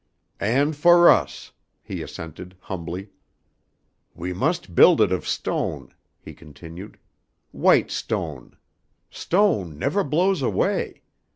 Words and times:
"And 0.39 0.75
for 0.75 1.11
us," 1.11 1.51
he 1.83 2.01
assented, 2.01 2.55
humbly. 2.61 3.09
"We 4.15 4.33
must 4.33 4.73
build 4.73 4.99
it 4.99 5.11
of 5.11 5.27
stone," 5.27 5.93
he 6.19 6.33
continued. 6.33 6.97
"White 7.51 7.91
stone. 7.91 8.55
Stone 9.11 9.77
never 9.77 10.03
blows 10.03 10.41
away. 10.41 11.03